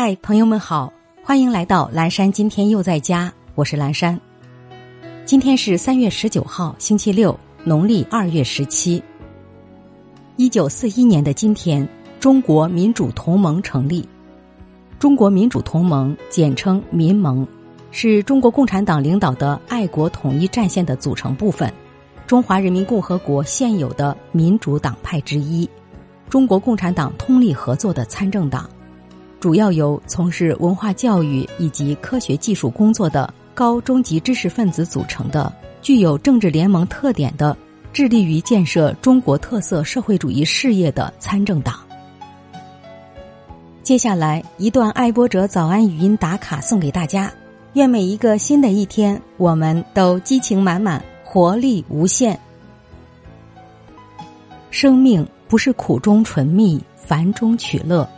[0.00, 0.92] 嗨，朋友们好，
[1.24, 2.30] 欢迎来到蓝山。
[2.30, 4.16] 今天又在家，我是蓝山。
[5.24, 9.02] 今天是三月十九号，星期六，农历二月十七。
[10.36, 11.84] 一九四一年的今天，
[12.20, 14.08] 中国民主同盟成立。
[15.00, 17.44] 中国民主同盟简称民盟，
[17.90, 21.74] 是中国共产党领导的爱国统一战线的组成部分，
[22.24, 25.68] 中华人民共和国现有的民主党派之一，
[26.30, 28.70] 中国共产党通力合作的参政党。
[29.40, 37.56] 主要由从事文化教育以及科学技术工作的高中级知识分子组成的，具有政治联盟特点的，
[37.92, 41.78] 致力于建设中国特色社会主义事业的参政党。
[43.84, 47.32] 接下来一段爱播者早安语音打卡送给大家，
[47.74, 52.38] 愿每一个新的一天，我们都激情满满，活力无限。
[54.70, 58.08] 生命不是苦中醇蜜，烦中取乐。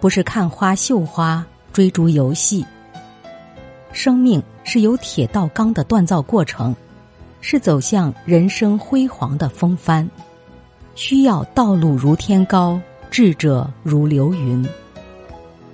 [0.00, 2.64] 不是看花绣花、追逐游戏。
[3.92, 6.74] 生命是由铁到钢的锻造过程，
[7.40, 10.08] 是走向人生辉煌的风帆，
[10.94, 14.66] 需要道路如天高，智者如流云。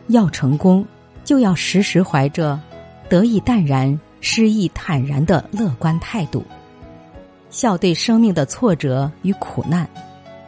[0.08, 0.86] 要成功，
[1.24, 2.60] 就要时时怀着
[3.08, 6.44] 得意淡然、失意坦然的乐观态度，
[7.50, 9.88] 笑对生命的挫折与苦难，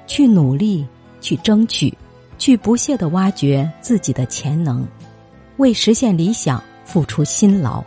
[0.06, 0.86] 去努力，
[1.20, 1.92] 去争取。
[2.38, 4.86] 去不懈的挖掘自己的潜能，
[5.56, 7.82] 为实现理想付出辛劳。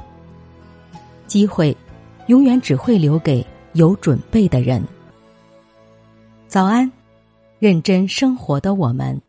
[1.27, 1.75] 机会，
[2.27, 4.83] 永远只会留给有准备的人。
[6.47, 6.91] 早安，
[7.59, 9.21] 认真生活的我们。